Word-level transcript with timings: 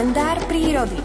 Kalendár 0.00 0.40
prírody. 0.48 0.96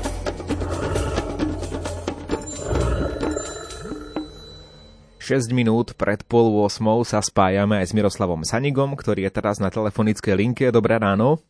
Šesť 5.19 5.51
minút 5.51 5.99
pred 5.99 6.23
pol 6.23 6.47
8 6.63 7.03
sa 7.03 7.19
spájame 7.19 7.83
aj 7.83 7.91
s 7.91 7.95
Miroslavom 7.99 8.47
Sanigom, 8.47 8.95
ktorý 8.95 9.27
je 9.27 9.35
teraz 9.35 9.59
na 9.59 9.67
telefonickej 9.67 10.39
linke. 10.39 10.71
Dobré 10.71 10.95
ráno. 10.95 11.43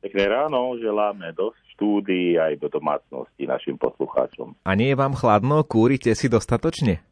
Pekné 0.00 0.24
ráno, 0.24 0.80
želáme 0.80 1.36
do 1.36 1.52
štúdií 1.76 2.40
aj 2.40 2.64
do 2.64 2.72
domácnosti 2.72 3.44
našim 3.44 3.76
poslucháčom. 3.76 4.56
A 4.64 4.72
nie 4.72 4.88
je 4.88 4.96
vám 4.96 5.12
chladno? 5.12 5.68
Kúrite 5.68 6.16
si 6.16 6.32
dostatočne? 6.32 7.04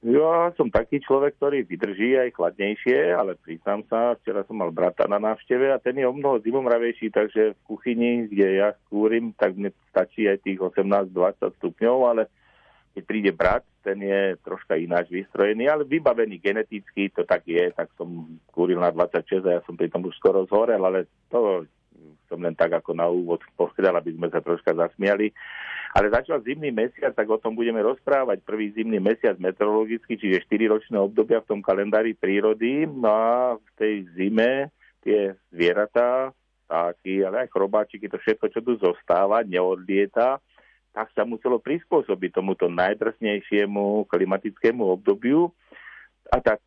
Ja 0.00 0.48
som 0.56 0.72
taký 0.72 0.96
človek, 1.04 1.36
ktorý 1.36 1.68
vydrží 1.68 2.16
aj 2.16 2.32
chladnejšie, 2.32 3.12
ale 3.12 3.36
priznám 3.36 3.84
sa, 3.84 4.16
včera 4.16 4.48
som 4.48 4.56
mal 4.56 4.72
brata 4.72 5.04
na 5.04 5.20
návšteve 5.20 5.68
a 5.68 5.76
ten 5.76 6.00
je 6.00 6.08
o 6.08 6.16
mnoho 6.16 6.40
zimomravejší, 6.40 7.12
takže 7.12 7.52
v 7.52 7.60
kuchyni, 7.68 8.24
kde 8.32 8.64
ja 8.64 8.72
skúrim, 8.88 9.36
tak 9.36 9.60
mne 9.60 9.68
stačí 9.92 10.24
aj 10.24 10.40
tých 10.40 10.56
18-20 10.56 11.52
stupňov, 11.60 11.96
ale 12.08 12.22
keď 12.96 13.02
príde 13.04 13.32
brat, 13.36 13.60
ten 13.84 14.00
je 14.00 14.40
troška 14.40 14.80
ináč 14.80 15.12
vystrojený, 15.12 15.68
ale 15.68 15.84
vybavený 15.84 16.40
geneticky, 16.40 17.12
to 17.12 17.28
tak 17.28 17.44
je, 17.44 17.68
tak 17.76 17.92
som 18.00 18.40
kúril 18.56 18.80
na 18.80 18.88
26 18.88 19.44
a 19.44 19.60
ja 19.60 19.62
som 19.68 19.76
pri 19.76 19.92
tom 19.92 20.08
už 20.08 20.16
skoro 20.16 20.48
zhorel, 20.48 20.80
ale 20.80 21.12
to 21.28 21.68
som 22.40 22.48
len 22.48 22.56
tak 22.56 22.72
ako 22.72 22.96
na 22.96 23.04
úvod 23.04 23.44
povedal, 23.52 23.92
aby 24.00 24.16
sme 24.16 24.32
sa 24.32 24.40
troška 24.40 24.72
zasmiali. 24.72 25.28
Ale 25.92 26.08
začal 26.08 26.40
zimný 26.40 26.72
mesiac, 26.72 27.12
tak 27.12 27.28
o 27.28 27.36
tom 27.36 27.52
budeme 27.52 27.84
rozprávať. 27.84 28.40
Prvý 28.40 28.72
zimný 28.72 28.96
mesiac 28.96 29.36
meteorologicky, 29.36 30.16
čiže 30.16 30.48
4 30.48 30.72
ročné 30.72 30.96
obdobia 30.96 31.44
v 31.44 31.50
tom 31.52 31.60
kalendári 31.60 32.16
prírody. 32.16 32.88
No 32.88 33.12
a 33.12 33.30
v 33.60 33.68
tej 33.76 33.94
zime 34.16 34.72
tie 35.04 35.36
zvieratá, 35.52 36.32
vtáky, 36.64 37.26
ale 37.26 37.44
aj 37.44 37.52
chrobáčiky, 37.52 38.06
to 38.08 38.16
všetko, 38.22 38.46
čo 38.54 38.60
tu 38.62 38.78
zostáva, 38.78 39.42
neodlieta, 39.42 40.38
tak 40.94 41.10
sa 41.12 41.26
muselo 41.26 41.58
prispôsobiť 41.58 42.30
tomuto 42.38 42.70
najdrsnejšiemu 42.70 44.06
klimatickému 44.06 44.86
obdobiu. 44.86 45.50
A 46.30 46.38
tak 46.38 46.62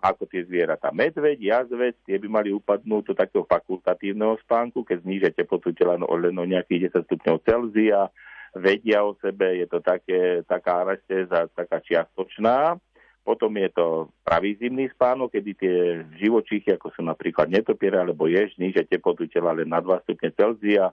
ako 0.00 0.24
tie 0.26 0.42
zvieratá. 0.48 0.88
Medveď, 0.90 1.38
jazvec, 1.38 1.96
tie 2.08 2.16
by 2.16 2.28
mali 2.28 2.50
upadnúť 2.50 3.12
do 3.12 3.14
takého 3.14 3.44
fakultatívneho 3.44 4.40
spánku, 4.42 4.82
keď 4.82 5.04
zníže 5.04 5.28
teplotu 5.36 5.76
tela 5.76 6.00
len 6.00 6.36
o 6.36 6.44
nejakých 6.48 6.90
10 6.96 7.06
stupňov 7.06 7.36
Celzia, 7.44 8.08
vedia 8.56 9.06
o 9.06 9.14
sebe, 9.20 9.62
je 9.62 9.66
to 9.70 9.78
také, 9.78 10.42
taká 10.48 10.82
anestéza, 10.82 11.46
taká 11.54 11.78
čiastočná. 11.84 12.80
Potom 13.20 13.52
je 13.60 13.68
to 13.70 14.08
pravý 14.24 14.56
zimný 14.56 14.88
spánok, 14.96 15.36
kedy 15.36 15.50
tie 15.54 15.76
živočíchy, 16.18 16.72
ako 16.74 16.88
sú 16.96 17.04
napríklad 17.04 17.52
netopiere 17.52 18.00
alebo 18.00 18.26
jež, 18.26 18.56
níže 18.56 18.88
teplotu 18.88 19.28
tela 19.28 19.52
len 19.52 19.68
na 19.68 19.78
2 19.78 20.02
stupne 20.08 20.32
Celzia, 20.34 20.90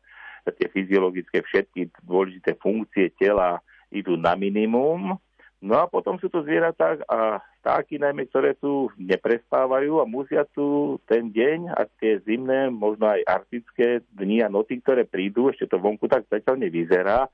tie 0.47 0.67
fyziologické 0.71 1.43
všetky 1.43 1.91
dôležité 2.07 2.55
funkcie 2.59 3.11
tela 3.15 3.63
idú 3.91 4.19
na 4.19 4.35
minimum. 4.35 5.15
No 5.57 5.81
a 5.81 5.89
potom 5.89 6.21
sú 6.21 6.29
to 6.29 6.45
zvieratá 6.45 7.01
a 7.09 7.41
vtáky 7.59 7.97
najmä, 7.97 8.29
ktoré 8.29 8.53
tu 8.61 8.93
neprespávajú 9.01 9.97
a 9.97 10.05
musia 10.05 10.45
tu 10.53 10.97
ten 11.09 11.33
deň 11.33 11.73
a 11.73 11.89
tie 11.97 12.21
zimné, 12.21 12.69
možno 12.69 13.09
aj 13.09 13.25
arktické 13.25 14.05
dni 14.13 14.45
a 14.45 14.53
noty, 14.53 14.77
ktoré 14.77 15.09
prídu, 15.09 15.49
ešte 15.49 15.65
to 15.65 15.81
vonku 15.81 16.05
tak 16.05 16.29
zatiaľ 16.29 16.61
nevyzerá, 16.61 17.25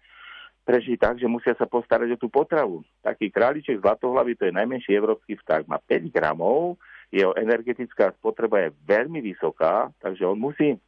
prežiť 0.64 0.96
tak, 0.96 1.16
že 1.20 1.28
musia 1.28 1.52
sa 1.60 1.68
postarať 1.68 2.16
o 2.16 2.22
tú 2.24 2.32
potravu. 2.32 2.88
Taký 3.04 3.28
králiček 3.28 3.84
zlatohlavy, 3.84 4.40
to 4.40 4.48
je 4.48 4.56
najmenší 4.56 4.96
európsky 4.96 5.36
vták, 5.36 5.68
má 5.68 5.76
5 5.84 6.08
gramov, 6.08 6.80
jeho 7.12 7.36
energetická 7.36 8.16
spotreba 8.16 8.64
je 8.64 8.74
veľmi 8.88 9.20
vysoká, 9.20 9.92
takže 10.00 10.24
on 10.24 10.40
musí 10.40 10.80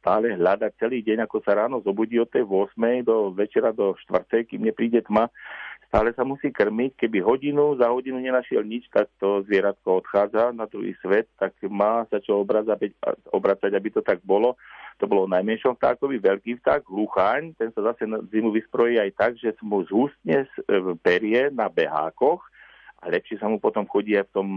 stále 0.00 0.34
hľadať 0.34 0.72
celý 0.80 1.04
deň, 1.04 1.28
ako 1.28 1.44
sa 1.44 1.58
ráno 1.58 1.84
zobudí 1.84 2.16
od 2.16 2.30
tej 2.30 2.46
8. 2.46 2.74
do 3.04 3.34
večera 3.34 3.74
do 3.74 3.92
4. 4.08 4.48
kým 4.48 4.64
nepríde 4.64 5.04
tma, 5.04 5.28
stále 5.88 6.12
sa 6.12 6.22
musí 6.22 6.52
krmiť. 6.52 7.00
Keby 7.00 7.24
hodinu 7.24 7.74
za 7.80 7.88
hodinu 7.88 8.20
nenašiel 8.20 8.62
nič, 8.62 8.86
tak 8.92 9.08
to 9.16 9.42
zvieratko 9.48 10.04
odchádza 10.04 10.52
na 10.52 10.68
druhý 10.68 10.92
svet, 11.00 11.26
tak 11.40 11.56
má 11.66 12.04
sa 12.12 12.20
čo 12.20 12.44
obracať, 13.32 13.72
aby 13.72 13.88
to 13.88 14.04
tak 14.04 14.20
bolo. 14.22 14.54
To 15.00 15.08
bolo 15.08 15.30
najmenšom 15.30 15.78
vtákovi, 15.78 16.18
veľký 16.18 16.58
vták, 16.60 16.82
hlucháň, 16.90 17.54
ten 17.54 17.70
sa 17.72 17.94
zase 17.94 18.04
na 18.04 18.18
zimu 18.28 18.50
vysprojí 18.50 18.98
aj 18.98 19.10
tak, 19.14 19.32
že 19.38 19.54
mu 19.62 19.86
zhustne 19.86 20.44
e, 20.44 20.48
perie 20.98 21.54
na 21.54 21.70
behákoch 21.70 22.42
a 22.98 23.06
lepšie 23.06 23.38
sa 23.38 23.46
mu 23.46 23.62
potom 23.62 23.86
chodí 23.86 24.18
aj 24.18 24.26
v 24.26 24.34
tom 24.34 24.48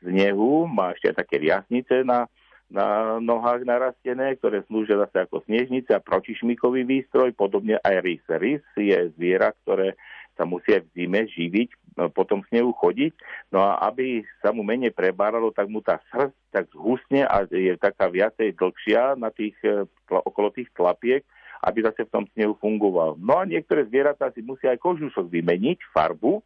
snehu, 0.00 0.64
má 0.64 0.96
ešte 0.96 1.12
aj 1.12 1.16
také 1.20 1.44
riasnice 1.44 2.08
na, 2.08 2.24
na 2.72 3.20
nohách 3.20 3.68
narastené, 3.68 4.40
ktoré 4.40 4.64
slúžia 4.64 4.96
zase 4.96 5.28
ako 5.28 5.44
snežnice 5.44 5.92
a 5.92 6.00
protišmikový 6.00 6.88
výstroj, 6.88 7.36
podobne 7.36 7.76
aj 7.84 8.00
rys. 8.00 8.24
Rys 8.32 8.64
je 8.80 9.12
zviera, 9.12 9.52
ktoré 9.62 10.00
sa 10.36 10.48
musia 10.48 10.80
v 10.80 10.88
zime 10.96 11.28
živiť, 11.28 11.98
no, 12.00 12.08
potom 12.08 12.40
s 12.44 12.48
ňou 12.52 12.72
chodiť. 12.72 13.12
No 13.52 13.60
a 13.60 13.84
aby 13.92 14.24
sa 14.40 14.50
mu 14.50 14.64
menej 14.64 14.92
prebáralo, 14.92 15.52
tak 15.52 15.68
mu 15.68 15.84
tá 15.84 16.00
srdc 16.08 16.32
tak 16.52 16.68
zhusne 16.76 17.24
a 17.24 17.48
je 17.48 17.72
taká 17.80 18.12
viacej 18.12 18.52
dlhšia 18.56 19.16
na 19.16 19.32
tých, 19.32 19.56
e, 19.64 19.88
okolo 20.08 20.52
tých 20.52 20.68
tlapiek, 20.76 21.24
aby 21.64 21.78
zase 21.80 22.04
v 22.04 22.12
tom 22.12 22.24
snehu 22.36 22.52
fungoval. 22.60 23.16
No 23.16 23.40
a 23.40 23.48
niektoré 23.48 23.88
zvieratá 23.88 24.28
si 24.34 24.44
musia 24.44 24.76
aj 24.76 24.82
kožušok 24.82 25.32
vymeniť, 25.32 25.78
farbu, 25.94 26.44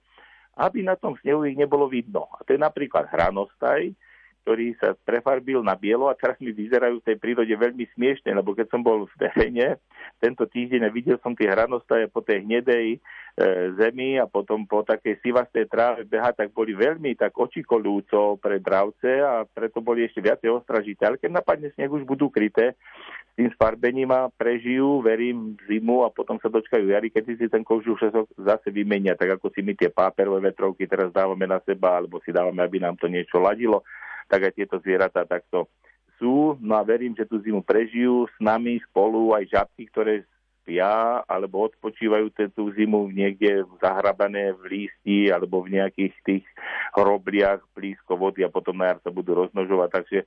aby 0.57 0.87
na 0.87 0.95
tom 0.95 1.19
snehu 1.21 1.45
ich 1.45 1.59
nebolo 1.59 1.91
vidno. 1.91 2.31
A 2.39 2.47
to 2.47 2.55
je 2.55 2.61
napríklad 2.61 3.11
hranostaj, 3.11 3.93
ktorý 4.47 4.79
sa 4.79 4.95
prefarbil 4.95 5.59
na 5.67 5.75
bielo 5.75 6.07
a 6.07 6.15
teraz 6.15 6.39
mi 6.39 6.55
vyzerajú 6.55 7.03
v 7.03 7.07
tej 7.11 7.17
prírode 7.19 7.51
veľmi 7.51 7.83
smiešne, 7.99 8.31
lebo 8.31 8.55
keď 8.55 8.71
som 8.71 8.79
bol 8.79 9.11
v 9.11 9.15
teréne 9.19 9.83
tento 10.23 10.47
týždeň 10.47 10.87
a 10.87 10.95
videl 10.95 11.19
som 11.19 11.35
tie 11.35 11.51
hranostaje 11.51 12.07
po 12.07 12.23
tej 12.23 12.47
hnedej 12.47 12.95
e, 12.95 12.99
zemi 13.75 14.23
a 14.23 14.31
potom 14.31 14.63
po 14.63 14.87
takej 14.87 15.19
sivastej 15.19 15.67
tráve 15.67 16.07
behať, 16.07 16.47
tak 16.47 16.55
boli 16.55 16.79
veľmi 16.79 17.19
tak 17.19 17.35
očikolúco 17.35 18.39
pre 18.39 18.63
dravce 18.63 19.19
a 19.19 19.43
preto 19.43 19.83
boli 19.83 20.07
ešte 20.07 20.23
viacej 20.23 20.63
ostražité. 20.63 21.11
Ale 21.11 21.19
keď 21.19 21.43
napadne 21.43 21.75
sneh, 21.75 21.91
už 21.91 22.07
budú 22.07 22.31
kryté 22.31 22.79
s 22.79 23.33
tým 23.35 23.51
sfarbením 23.51 24.15
a 24.15 24.31
prežijú, 24.31 25.03
verím, 25.03 25.59
zimu 25.67 26.07
a 26.07 26.15
potom 26.15 26.39
sa 26.39 26.47
dočkajú 26.47 26.87
jary, 26.87 27.11
keď 27.11 27.35
si 27.35 27.51
ten 27.51 27.67
kožušok 27.67 28.39
zase 28.47 28.71
vymenia, 28.71 29.19
tak 29.19 29.43
ako 29.43 29.51
si 29.51 29.67
my 29.67 29.75
tie 29.75 29.91
páperové 29.91 30.55
vetrovky 30.55 30.87
teraz 30.87 31.11
dávame 31.11 31.51
na 31.51 31.59
seba, 31.67 31.99
alebo 31.99 32.23
si 32.23 32.31
dávame, 32.31 32.63
aby 32.63 32.79
nám 32.79 32.95
to 32.95 33.11
niečo 33.11 33.43
ladilo 33.43 33.83
tak 34.27 34.51
aj 34.51 34.53
tieto 34.59 34.77
zvieratá 34.83 35.25
takto 35.25 35.71
sú. 36.19 36.57
No 36.61 36.77
a 36.77 36.83
verím, 36.83 37.15
že 37.17 37.29
tú 37.29 37.41
zimu 37.41 37.63
prežijú 37.63 38.29
s 38.29 38.37
nami 38.41 38.81
spolu 38.91 39.37
aj 39.37 39.53
žabky, 39.53 39.89
ktoré 39.89 40.25
spia 40.67 41.23
alebo 41.31 41.71
odpočívajú 41.71 42.51
tú 42.51 42.75
zimu 42.75 43.07
niekde 43.15 43.63
zahrabané 43.79 44.51
v 44.59 44.63
lísti 44.67 45.31
alebo 45.31 45.63
v 45.63 45.79
nejakých 45.79 46.15
tých 46.27 46.45
hrobliach 46.99 47.63
blízko 47.71 48.19
vody 48.19 48.43
a 48.43 48.51
potom 48.51 48.75
na 48.75 48.91
jar 48.91 48.99
sa 49.07 49.15
budú 49.15 49.39
rozmnožovať. 49.39 49.89
Takže 49.95 50.19
e, 50.19 50.27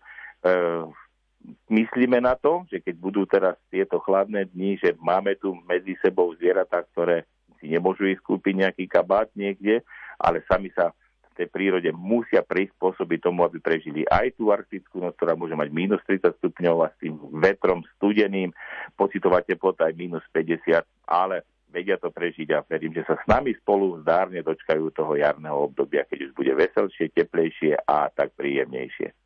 myslíme 1.67 2.23
na 2.23 2.39
to, 2.39 2.63
že 2.71 2.79
keď 2.79 2.95
budú 2.95 3.27
teraz 3.27 3.59
tieto 3.67 3.99
chladné 3.99 4.47
dni, 4.47 4.79
že 4.79 4.95
máme 5.03 5.35
tu 5.35 5.51
medzi 5.67 5.99
sebou 5.99 6.31
zvieratá, 6.39 6.87
ktoré 6.95 7.27
si 7.59 7.67
nemôžu 7.67 8.07
ísť 8.07 8.23
kúpiť 8.23 8.63
nejaký 8.63 8.85
kabát 8.87 9.27
niekde, 9.35 9.83
ale 10.15 10.39
sami 10.47 10.71
sa 10.71 10.95
tej 11.39 11.47
prírode 11.47 11.87
musia 11.95 12.43
prispôsobiť 12.43 13.19
tomu, 13.23 13.47
aby 13.47 13.63
prežili 13.63 14.03
aj 14.03 14.35
tú 14.35 14.51
arktickú 14.51 14.99
noc, 14.99 15.15
ktorá 15.15 15.39
môže 15.39 15.55
mať 15.55 15.71
minus 15.71 16.03
30 16.03 16.35
stupňov 16.35 16.75
a 16.83 16.91
s 16.91 16.99
tým 16.99 17.15
vetrom 17.39 17.79
studeným, 17.95 18.51
pocitová 18.99 19.39
teplota 19.39 19.87
aj 19.87 19.95
minus 19.95 20.25
50, 20.35 20.83
ale 21.07 21.47
vedia 21.71 21.95
to 21.95 22.11
prežiť 22.11 22.49
a 22.51 22.65
verím, 22.67 22.91
že 22.91 23.07
sa 23.07 23.15
s 23.15 23.23
nami 23.29 23.55
spolu 23.55 24.03
zdárne 24.03 24.43
dočkajú 24.43 24.91
toho 24.91 25.15
jarného 25.15 25.71
obdobia, 25.71 26.03
keď 26.03 26.27
už 26.27 26.31
bude 26.35 26.51
veselšie, 26.57 27.13
teplejšie 27.15 27.79
a 27.87 28.11
tak 28.11 28.35
príjemnejšie 28.35 29.18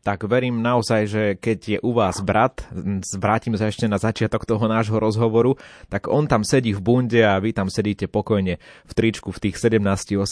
tak 0.00 0.24
verím 0.24 0.64
naozaj, 0.64 1.02
že 1.04 1.22
keď 1.36 1.58
je 1.76 1.78
u 1.84 1.92
vás 1.92 2.24
brat, 2.24 2.64
vrátim 3.20 3.52
sa 3.60 3.68
ešte 3.68 3.84
na 3.84 4.00
začiatok 4.00 4.48
toho 4.48 4.64
nášho 4.64 4.96
rozhovoru, 4.96 5.60
tak 5.92 6.08
on 6.08 6.24
tam 6.24 6.40
sedí 6.40 6.72
v 6.72 6.80
bunde 6.80 7.20
a 7.20 7.36
vy 7.36 7.52
tam 7.52 7.68
sedíte 7.68 8.08
pokojne 8.08 8.56
v 8.60 8.92
tričku 8.96 9.28
v 9.28 9.48
tých 9.48 9.60
17-18 9.60 10.24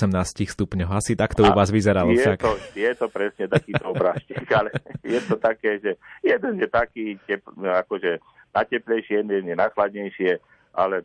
stupňoch. 0.48 0.88
Asi 0.88 1.12
takto 1.20 1.44
u 1.44 1.52
vás 1.52 1.68
vyzeralo 1.68 2.16
je 2.16 2.24
však. 2.24 2.38
To, 2.40 2.56
je 2.72 2.92
to 2.96 3.06
presne 3.12 3.44
takýto 3.52 3.84
obrážtek, 3.92 4.48
ale 4.56 4.72
je 5.14 5.20
to 5.20 5.36
také, 5.36 5.76
že 5.84 6.00
jeden 6.24 6.56
je 6.56 6.68
taký 6.68 7.20
tep, 7.28 7.44
akože 7.60 8.24
na 8.56 8.62
teplejšie, 8.64 9.20
jeden 9.20 9.52
je 9.52 9.54
na 9.54 9.68
chladnejšie, 9.68 10.40
ale 10.72 11.04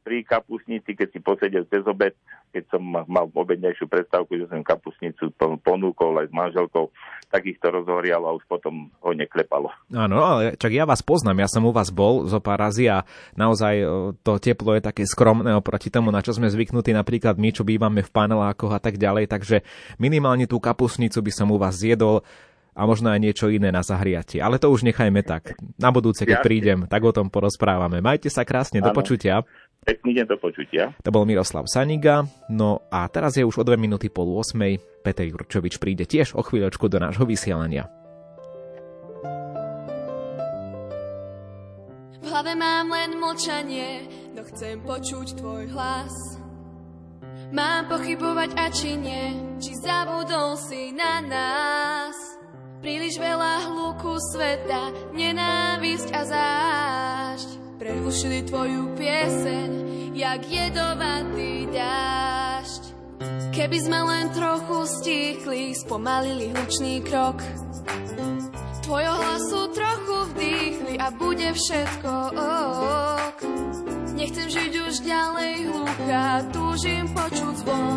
pri 0.00 0.24
kapusnici, 0.24 0.96
keď 0.96 1.08
si 1.12 1.20
posedel 1.20 1.68
cez 1.68 1.84
obed, 1.84 2.16
keď 2.50 2.64
som 2.72 2.82
mal 2.82 3.28
obednejšiu 3.30 3.86
predstavku, 3.86 4.32
že 4.34 4.48
som 4.48 4.64
kapusnicu 4.64 5.30
ponúkol 5.60 6.24
aj 6.24 6.26
s 6.28 6.34
manželkou, 6.34 6.90
tak 7.30 7.46
ich 7.46 7.60
to 7.62 7.70
rozhorialo 7.70 8.26
a 8.26 8.36
už 8.36 8.44
potom 8.48 8.90
ho 9.04 9.12
neklepalo. 9.14 9.70
Áno, 9.92 10.18
ale 10.18 10.56
čak 10.58 10.72
ja 10.72 10.88
vás 10.88 11.04
poznám, 11.04 11.46
ja 11.46 11.48
som 11.52 11.62
u 11.68 11.70
vás 11.70 11.92
bol 11.92 12.26
zo 12.26 12.40
pár 12.42 12.64
razy 12.64 12.90
a 12.90 13.06
naozaj 13.38 13.84
to 14.24 14.40
teplo 14.42 14.74
je 14.74 14.82
také 14.82 15.06
skromné 15.06 15.52
oproti 15.54 15.92
tomu, 15.92 16.10
na 16.10 16.24
čo 16.24 16.34
sme 16.34 16.50
zvyknutí 16.50 16.90
napríklad 16.90 17.38
my, 17.38 17.54
čo 17.54 17.62
bývame 17.62 18.02
v 18.02 18.10
panelákoch 18.10 18.72
a 18.74 18.80
tak 18.82 18.98
ďalej, 18.98 19.30
takže 19.30 19.62
minimálne 20.00 20.48
tú 20.50 20.58
kapusnicu 20.58 21.22
by 21.22 21.32
som 21.32 21.52
u 21.52 21.60
vás 21.60 21.78
zjedol 21.78 22.26
a 22.70 22.86
možno 22.86 23.10
aj 23.10 23.20
niečo 23.20 23.50
iné 23.50 23.74
na 23.74 23.82
zahriatie. 23.82 24.38
Ale 24.38 24.56
to 24.56 24.70
už 24.70 24.86
nechajme 24.86 25.20
tak. 25.26 25.58
Na 25.76 25.90
budúce, 25.90 26.22
keď 26.22 26.38
prídem, 26.40 26.78
tak 26.86 27.02
o 27.02 27.12
tom 27.12 27.26
porozprávame. 27.26 27.98
Majte 27.98 28.30
sa 28.30 28.46
krásne, 28.46 28.78
do 28.78 28.94
počutia. 28.94 29.42
Pekný 29.80 30.12
deň 30.12 30.26
do 30.28 30.36
počutia. 30.36 30.92
To 31.00 31.08
bol 31.08 31.24
Miroslav 31.24 31.64
Saniga. 31.64 32.28
No 32.52 32.84
a 32.92 33.08
teraz 33.08 33.40
je 33.40 33.48
už 33.48 33.60
o 33.60 33.64
2 33.64 33.80
minúty 33.80 34.12
pol 34.12 34.28
8. 34.28 34.52
Peter 35.00 35.24
Jurčovič 35.24 35.80
príde 35.80 36.04
tiež 36.04 36.36
o 36.36 36.44
chvíľočku 36.44 36.84
do 36.92 37.00
nášho 37.00 37.24
vysielania. 37.24 37.88
V 42.20 42.26
hlave 42.28 42.52
mám 42.52 42.92
len 42.92 43.16
mlčanie, 43.16 44.04
no 44.36 44.44
chcem 44.52 44.84
počuť 44.84 45.40
tvoj 45.40 45.72
hlas. 45.72 46.12
Mám 47.50 47.88
pochybovať 47.88 48.50
a 48.60 48.68
či 48.68 49.00
nie, 49.00 49.56
či 49.58 49.72
zabudol 49.80 50.60
si 50.60 50.92
na 50.92 51.24
nás. 51.24 52.14
Príliš 52.84 53.16
veľa 53.16 53.72
hluku 53.72 54.12
sveta, 54.36 55.12
nenávisť 55.16 56.08
a 56.12 56.22
zášť. 56.28 57.69
Prehlušili 57.80 58.44
tvoju 58.44 58.92
pieseň, 58.92 59.70
jak 60.12 60.44
jedovatý 60.44 61.64
dážď. 61.72 62.82
Keby 63.56 63.78
sme 63.80 64.00
len 64.04 64.28
trochu 64.36 64.84
stichli, 64.84 65.72
spomalili 65.72 66.52
hlučný 66.52 67.00
krok. 67.00 67.40
Tvojho 68.84 69.16
hlasu 69.16 69.72
trochu 69.72 70.16
vdýchli 70.36 70.94
a 71.00 71.08
bude 71.08 71.48
všetko 71.56 72.12
ok. 72.36 73.40
Nechcem 74.12 74.46
žiť 74.52 74.72
už 74.76 74.94
ďalej 75.00 75.54
hlucha, 75.72 76.24
túžim 76.52 77.08
počuť 77.16 77.54
zvon. 77.64 77.96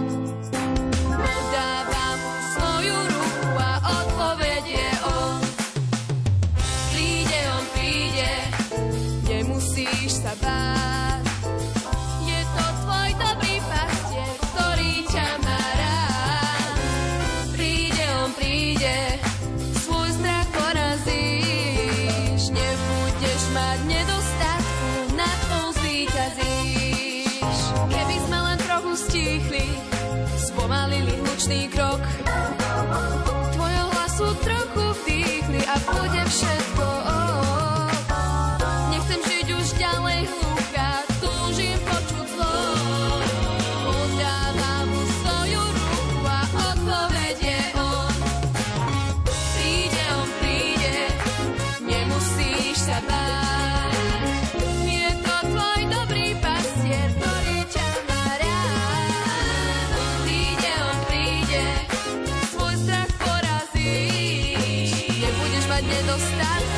Nebudeš 65.87 66.72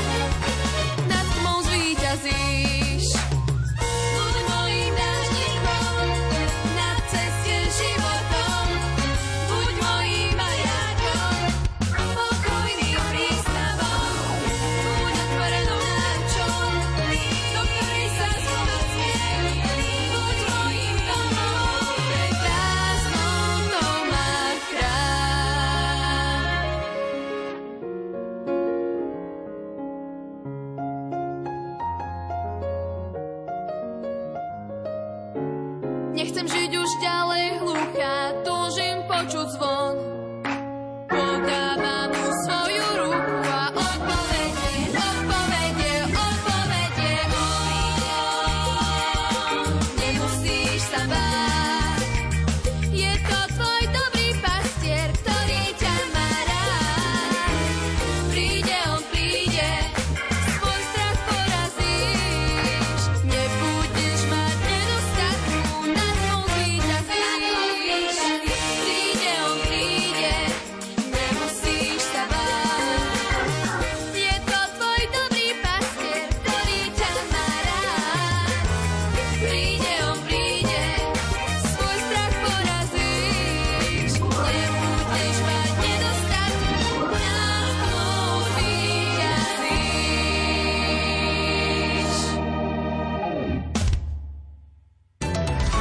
Nechcem 36.16 36.48
žiť 36.48 36.72
už 36.80 36.92
ďalej 37.04 37.60
hluchá, 37.60 38.40
túžim 38.48 39.04
počuť 39.04 39.48
zvon. 39.60 40.05